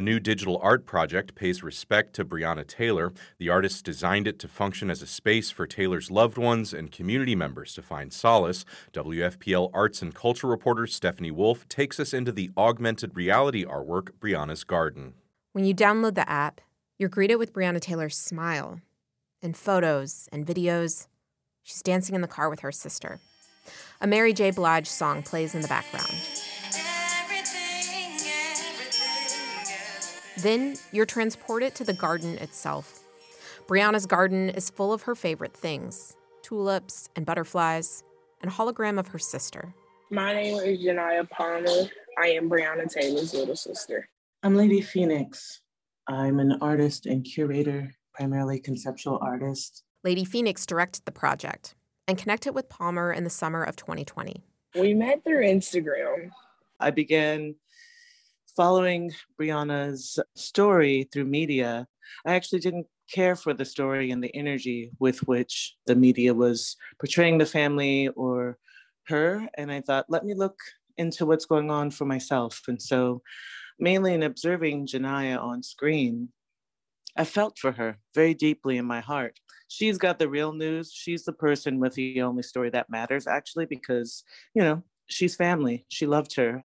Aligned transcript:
A 0.00 0.02
new 0.02 0.18
digital 0.18 0.58
art 0.62 0.86
project 0.86 1.34
pays 1.34 1.62
respect 1.62 2.14
to 2.14 2.24
Breonna 2.24 2.66
Taylor. 2.66 3.12
The 3.36 3.50
artist 3.50 3.84
designed 3.84 4.26
it 4.26 4.38
to 4.38 4.48
function 4.48 4.88
as 4.88 5.02
a 5.02 5.06
space 5.06 5.50
for 5.50 5.66
Taylor's 5.66 6.10
loved 6.10 6.38
ones 6.38 6.72
and 6.72 6.90
community 6.90 7.34
members 7.34 7.74
to 7.74 7.82
find 7.82 8.10
solace. 8.10 8.64
WFPL 8.94 9.70
arts 9.74 10.00
and 10.00 10.14
culture 10.14 10.46
reporter 10.46 10.86
Stephanie 10.86 11.30
Wolf 11.30 11.68
takes 11.68 12.00
us 12.00 12.14
into 12.14 12.32
the 12.32 12.50
augmented 12.56 13.14
reality 13.14 13.62
artwork 13.62 14.12
Breonna's 14.18 14.64
Garden. 14.64 15.12
When 15.52 15.66
you 15.66 15.74
download 15.74 16.14
the 16.14 16.26
app, 16.26 16.62
you're 16.98 17.10
greeted 17.10 17.36
with 17.36 17.52
Breonna 17.52 17.78
Taylor's 17.78 18.16
smile 18.16 18.80
and 19.42 19.54
photos 19.54 20.30
and 20.32 20.46
videos. 20.46 21.08
She's 21.62 21.82
dancing 21.82 22.14
in 22.14 22.22
the 22.22 22.26
car 22.26 22.48
with 22.48 22.60
her 22.60 22.72
sister. 22.72 23.20
A 24.00 24.06
Mary 24.06 24.32
J. 24.32 24.50
Blige 24.50 24.88
song 24.88 25.22
plays 25.22 25.54
in 25.54 25.60
the 25.60 25.68
background. 25.68 26.39
Then 30.42 30.76
you're 30.90 31.06
transported 31.06 31.74
to 31.74 31.84
the 31.84 31.92
garden 31.92 32.38
itself. 32.38 33.00
Breonna's 33.66 34.06
garden 34.06 34.48
is 34.48 34.70
full 34.70 34.90
of 34.90 35.02
her 35.02 35.14
favorite 35.14 35.54
things 35.54 36.16
tulips 36.42 37.10
and 37.14 37.26
butterflies, 37.26 38.02
and 38.40 38.50
a 38.50 38.54
hologram 38.54 38.98
of 38.98 39.08
her 39.08 39.18
sister. 39.18 39.74
My 40.10 40.32
name 40.32 40.56
is 40.56 40.78
Ju'Niyah 40.80 41.28
Palmer. 41.28 41.90
I 42.18 42.28
am 42.28 42.48
Breonna 42.48 42.90
Taylor's 42.90 43.34
little 43.34 43.54
sister. 43.54 44.08
I'm 44.42 44.56
Lady 44.56 44.80
Phoenix. 44.80 45.60
I'm 46.08 46.40
an 46.40 46.56
artist 46.62 47.04
and 47.04 47.22
curator, 47.22 47.92
primarily 48.14 48.58
conceptual 48.58 49.18
artist. 49.20 49.84
Lady 50.02 50.24
Phoenix 50.24 50.64
directed 50.64 51.04
the 51.04 51.12
project 51.12 51.74
and 52.08 52.16
connected 52.16 52.54
with 52.54 52.70
Palmer 52.70 53.12
in 53.12 53.24
the 53.24 53.30
summer 53.30 53.62
of 53.62 53.76
2020. 53.76 54.42
We 54.74 54.94
met 54.94 55.22
through 55.22 55.44
Instagram. 55.44 56.30
I 56.80 56.90
began 56.90 57.54
following 58.60 59.10
Breonna's 59.40 60.18
story 60.36 61.08
through 61.10 61.24
media. 61.24 61.86
I 62.26 62.34
actually 62.34 62.58
didn't 62.58 62.88
care 63.10 63.34
for 63.34 63.54
the 63.54 63.64
story 63.64 64.10
and 64.10 64.22
the 64.22 64.36
energy 64.36 64.90
with 64.98 65.26
which 65.26 65.76
the 65.86 65.94
media 65.94 66.34
was 66.34 66.76
portraying 66.98 67.38
the 67.38 67.46
family 67.46 68.08
or 68.08 68.58
her. 69.06 69.48
And 69.56 69.72
I 69.72 69.80
thought, 69.80 70.10
let 70.10 70.26
me 70.26 70.34
look 70.34 70.58
into 70.98 71.24
what's 71.24 71.46
going 71.46 71.70
on 71.70 71.90
for 71.90 72.04
myself. 72.04 72.60
And 72.68 72.82
so, 72.82 73.22
mainly 73.78 74.12
in 74.12 74.24
observing 74.24 74.88
Ju'Niyah 74.88 75.40
on 75.40 75.62
screen, 75.62 76.28
I 77.16 77.24
felt 77.24 77.58
for 77.58 77.72
her 77.72 77.96
very 78.14 78.34
deeply 78.34 78.76
in 78.76 78.84
my 78.84 79.00
heart. 79.00 79.40
She's 79.68 79.96
got 79.96 80.18
the 80.18 80.28
real 80.28 80.52
news. 80.52 80.92
She's 80.92 81.24
the 81.24 81.32
person 81.32 81.80
with 81.80 81.94
the 81.94 82.20
only 82.20 82.42
story 82.42 82.68
that 82.68 82.90
matters, 82.90 83.26
actually, 83.26 83.64
because, 83.64 84.22
you 84.54 84.62
know, 84.62 84.82
she's 85.06 85.34
family. 85.34 85.86
She 85.88 86.06
loved 86.06 86.36
her. 86.36 86.62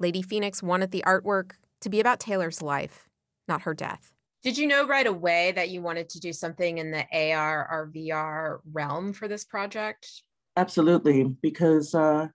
Lady 0.00 0.22
Phoenix 0.22 0.62
wanted 0.62 0.92
the 0.92 1.02
artwork 1.06 1.52
to 1.80 1.88
be 1.88 2.00
about 2.00 2.20
Taylor's 2.20 2.62
life, 2.62 3.08
not 3.48 3.62
her 3.62 3.74
death. 3.74 4.12
Did 4.42 4.56
you 4.56 4.68
know 4.68 4.86
right 4.86 5.06
away 5.06 5.52
that 5.52 5.70
you 5.70 5.82
wanted 5.82 6.08
to 6.10 6.20
do 6.20 6.32
something 6.32 6.78
in 6.78 6.92
the 6.92 7.04
AR 7.12 7.68
or 7.68 7.90
VR 7.92 8.60
realm 8.72 9.12
for 9.12 9.26
this 9.26 9.44
project? 9.44 10.22
Absolutely, 10.56 11.24
because 11.42 11.94
uh, 11.94 12.28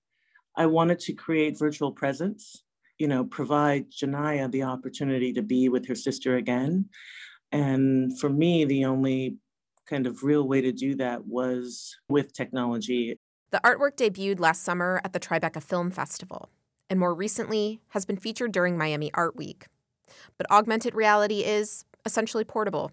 I 0.58 0.66
wanted 0.66 1.00
to 1.00 1.14
create 1.14 1.58
virtual 1.58 1.94
presence, 1.94 2.64
you 2.98 3.08
know, 3.08 3.24
provide 3.24 3.90
Ju'Niyah 3.92 4.52
the 4.52 4.64
opportunity 4.64 5.32
to 5.34 5.42
be 5.42 5.70
with 5.70 5.88
her 5.88 5.96
sister 5.96 6.36
again. 6.36 6.90
And 7.54 8.20
for 8.20 8.30
me, 8.30 8.66
the 8.66 8.86
only 8.86 9.38
kind 9.88 10.06
of 10.06 10.24
real 10.24 10.48
way 10.48 10.60
to 10.62 10.72
do 10.74 10.96
that 10.96 11.26
was 11.26 11.96
with 12.10 12.34
technology. 12.34 13.18
The 13.52 13.62
artwork 13.64 13.96
debuted 13.96 14.40
last 14.40 14.64
summer 14.64 15.00
at 15.06 15.14
the 15.14 15.20
Tribeca 15.20 15.62
Film 15.62 15.92
Festival 15.92 16.50
and 16.94 17.00
more 17.00 17.16
recently 17.16 17.82
has 17.90 18.06
been 18.06 18.18
featured 18.18 18.52
during 18.52 18.78
Miami 18.78 19.10
Art 19.16 19.36
Week. 19.36 19.66
But 20.38 20.46
augmented 20.52 20.94
reality 20.94 21.40
is 21.44 21.86
essentially 22.06 22.44
portable. 22.44 22.92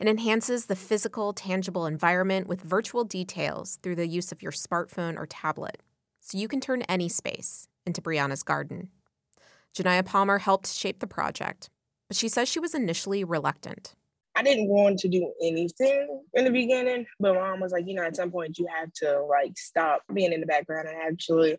It 0.00 0.08
enhances 0.08 0.66
the 0.66 0.74
physical, 0.74 1.32
tangible 1.32 1.86
environment 1.86 2.48
with 2.48 2.60
virtual 2.60 3.04
details 3.04 3.78
through 3.84 3.94
the 3.94 4.08
use 4.08 4.32
of 4.32 4.42
your 4.42 4.50
smartphone 4.50 5.16
or 5.16 5.26
tablet, 5.26 5.80
so 6.20 6.36
you 6.36 6.48
can 6.48 6.60
turn 6.60 6.82
any 6.88 7.08
space 7.08 7.68
into 7.86 8.02
Breonna's 8.02 8.42
garden. 8.42 8.88
Ju'Niyah 9.78 10.04
Palmer 10.04 10.38
helped 10.38 10.66
shape 10.66 10.98
the 10.98 11.06
project, 11.06 11.70
but 12.08 12.16
she 12.16 12.28
says 12.28 12.48
she 12.48 12.58
was 12.58 12.74
initially 12.74 13.22
reluctant. 13.22 13.94
I 14.34 14.42
didn't 14.42 14.66
want 14.66 14.98
to 14.98 15.08
do 15.08 15.32
anything 15.40 16.20
in 16.34 16.44
the 16.44 16.50
beginning, 16.50 17.06
but 17.20 17.34
mom 17.34 17.60
was 17.60 17.70
like, 17.70 17.86
you 17.86 17.94
know, 17.94 18.02
at 18.02 18.16
some 18.16 18.32
point 18.32 18.58
you 18.58 18.66
have 18.76 18.92
to 18.94 19.22
like 19.22 19.56
stop 19.56 20.02
being 20.12 20.32
in 20.32 20.40
the 20.40 20.46
background 20.46 20.88
and 20.88 20.96
actually 21.00 21.58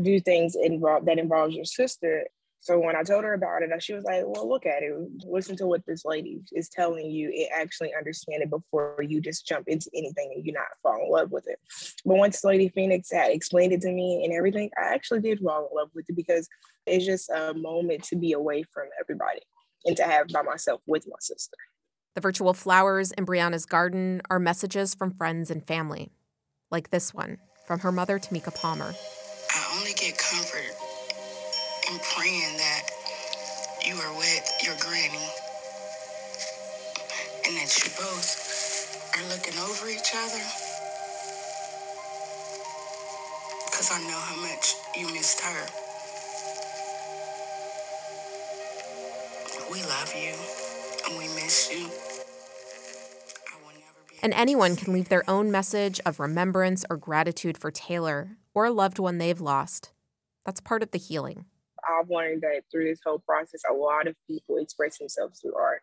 do 0.00 0.20
things 0.20 0.56
involve 0.56 1.04
that 1.06 1.18
involves 1.18 1.54
your 1.54 1.64
sister. 1.64 2.26
So 2.60 2.78
when 2.78 2.96
I 2.96 3.02
told 3.02 3.24
her 3.24 3.34
about 3.34 3.62
it, 3.62 3.82
she 3.82 3.92
was 3.92 4.04
like, 4.04 4.22
"Well, 4.24 4.48
look 4.48 4.64
at 4.64 4.82
it. 4.82 4.94
Listen 5.26 5.54
to 5.56 5.66
what 5.66 5.84
this 5.86 6.04
lady 6.06 6.40
is 6.52 6.70
telling 6.70 7.10
you. 7.10 7.30
It 7.30 7.50
actually 7.54 7.94
understand 7.94 8.42
it 8.42 8.48
before 8.48 9.04
you 9.06 9.20
just 9.20 9.46
jump 9.46 9.68
into 9.68 9.90
anything 9.94 10.32
and 10.34 10.46
you 10.46 10.52
not 10.52 10.64
fall 10.82 11.04
in 11.04 11.10
love 11.10 11.30
with 11.30 11.46
it." 11.46 11.58
But 12.06 12.16
once 12.16 12.42
Lady 12.42 12.70
Phoenix 12.70 13.12
had 13.12 13.32
explained 13.32 13.74
it 13.74 13.82
to 13.82 13.92
me 13.92 14.24
and 14.24 14.32
everything, 14.32 14.70
I 14.78 14.94
actually 14.94 15.20
did 15.20 15.40
fall 15.40 15.68
in 15.70 15.76
love 15.76 15.90
with 15.94 16.08
it 16.08 16.16
because 16.16 16.48
it's 16.86 17.04
just 17.04 17.28
a 17.28 17.52
moment 17.52 18.04
to 18.04 18.16
be 18.16 18.32
away 18.32 18.62
from 18.62 18.88
everybody 18.98 19.42
and 19.84 19.94
to 19.98 20.04
have 20.04 20.28
by 20.28 20.40
myself 20.40 20.80
with 20.86 21.06
my 21.06 21.16
sister. 21.20 21.58
The 22.14 22.22
virtual 22.22 22.54
flowers 22.54 23.12
in 23.12 23.26
Breonna's 23.26 23.66
garden 23.66 24.22
are 24.30 24.38
messages 24.38 24.94
from 24.94 25.10
friends 25.10 25.50
and 25.50 25.66
family, 25.66 26.12
like 26.70 26.88
this 26.88 27.12
one 27.12 27.38
from 27.66 27.80
her 27.80 27.92
mother, 27.92 28.18
Tamika 28.18 28.54
Palmer 28.54 28.94
comfort 30.34 30.74
in 31.92 31.98
praying 32.00 32.56
that 32.56 32.82
you 33.86 33.94
are 33.94 34.16
with 34.18 34.50
your 34.64 34.74
granny 34.80 35.28
and 37.46 37.56
that 37.56 37.70
you 37.78 37.90
both 37.94 39.14
are 39.14 39.22
looking 39.28 39.54
over 39.60 39.88
each 39.88 40.10
other. 40.16 40.42
Because 43.66 43.92
I 43.92 44.00
know 44.08 44.18
how 44.18 44.40
much 44.42 44.74
you 44.96 45.06
missed 45.14 45.40
her. 45.40 45.66
We 49.70 49.82
love 49.82 50.12
you 50.16 50.34
and 51.06 51.16
we 51.16 51.28
miss 51.40 51.70
you. 51.72 51.88
And 54.20 54.34
anyone 54.34 54.74
can 54.74 54.92
leave 54.92 55.10
their 55.10 55.28
own 55.30 55.52
message 55.52 56.00
of 56.04 56.18
remembrance 56.18 56.84
or 56.90 56.96
gratitude 56.96 57.56
for 57.56 57.70
Taylor 57.70 58.36
or 58.52 58.64
a 58.64 58.72
loved 58.72 58.98
one 58.98 59.18
they've 59.18 59.40
lost. 59.40 59.93
That's 60.44 60.60
part 60.60 60.82
of 60.82 60.90
the 60.90 60.98
healing. 60.98 61.46
I've 61.88 62.10
learned 62.10 62.42
that 62.42 62.62
through 62.70 62.84
this 62.84 63.00
whole 63.04 63.18
process, 63.18 63.62
a 63.68 63.74
lot 63.74 64.06
of 64.06 64.16
people 64.28 64.56
express 64.56 64.98
themselves 64.98 65.40
through 65.40 65.54
art. 65.56 65.82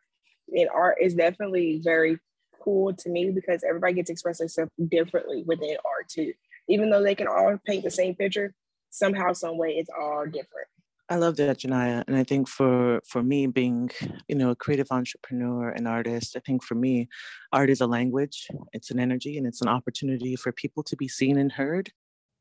And 0.52 0.70
art 0.74 0.98
is 1.02 1.14
definitely 1.14 1.82
very 1.84 2.18
cool 2.62 2.94
to 2.94 3.10
me 3.10 3.32
because 3.32 3.64
everybody 3.68 3.94
gets 3.94 4.08
to 4.08 4.14
express 4.14 4.40
themselves 4.40 4.72
differently 4.90 5.44
within 5.46 5.78
art 5.86 6.10
too. 6.10 6.34
Even 6.68 6.90
though 6.90 7.04
they 7.04 7.16
can 7.16 7.28
all 7.28 7.58
paint 7.66 7.84
the 7.84 7.92
same 7.92 8.16
picture, 8.16 8.54
somehow, 8.90 9.34
some 9.34 9.58
way, 9.58 9.72
it's 9.72 9.90
all 10.00 10.26
different. 10.26 10.68
I 11.10 11.16
love 11.16 11.36
that, 11.38 11.58
Ju'Niyah. 11.58 12.06
And 12.08 12.16
I 12.16 12.24
think 12.24 12.48
for 12.48 13.02
for 13.06 13.22
me 13.22 13.46
being, 13.46 13.92
you 14.30 14.36
know, 14.36 14.52
a 14.52 14.56
creative 14.56 14.88
entrepreneur 14.92 15.70
and 15.70 15.86
artist, 15.86 16.38
I 16.38 16.40
think 16.40 16.64
for 16.64 16.76
me, 16.76 17.10
art 17.52 17.70
is 17.70 17.82
a 17.82 17.88
language, 17.88 18.48
it's 18.72 18.92
an 18.92 19.00
energy, 19.00 19.38
and 19.38 19.46
it's 19.46 19.62
an 19.62 19.68
opportunity 19.68 20.38
for 20.38 20.54
people 20.54 20.84
to 20.84 20.96
be 20.96 21.10
seen 21.10 21.38
and 21.38 21.52
heard. 21.52 21.92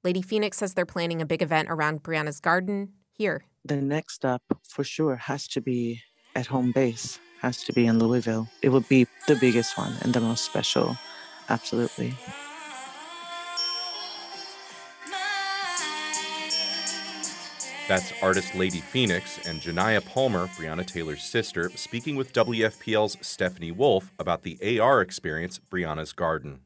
Lady 0.02 0.22
Phoenix 0.22 0.56
says 0.56 0.72
they're 0.72 0.86
planning 0.86 1.20
a 1.20 1.26
big 1.26 1.42
event 1.42 1.68
around 1.70 2.02
Breonna's 2.02 2.40
garden 2.40 2.92
here. 3.12 3.44
The 3.66 3.76
next 3.76 4.14
stop 4.14 4.42
for 4.66 4.82
sure 4.82 5.16
has 5.16 5.46
to 5.48 5.60
be 5.60 6.00
at 6.34 6.46
home 6.46 6.72
base, 6.72 7.18
has 7.42 7.62
to 7.64 7.72
be 7.74 7.86
in 7.86 7.98
Louisville. 7.98 8.48
It 8.62 8.70
would 8.70 8.88
be 8.88 9.06
the 9.28 9.36
biggest 9.36 9.76
one 9.76 9.92
and 10.00 10.14
the 10.14 10.20
most 10.20 10.44
special. 10.46 10.96
Absolutely. 11.50 12.14
That's 17.86 18.12
artist 18.22 18.54
Lady 18.54 18.80
Phoenix 18.80 19.46
and 19.46 19.60
Ju'Niyah 19.60 20.06
Palmer, 20.06 20.46
Breonna 20.46 20.86
Taylor's 20.86 21.24
sister, 21.24 21.70
speaking 21.74 22.14
with 22.14 22.32
WFPL's 22.32 23.18
Stephanie 23.20 23.72
Wolf 23.72 24.12
about 24.18 24.44
the 24.44 24.78
AR 24.80 25.02
experience, 25.02 25.60
Breonna's 25.70 26.12
Garden. 26.12 26.60